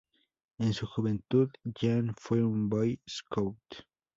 [0.57, 3.85] En su juventud Jan fue un boy scout.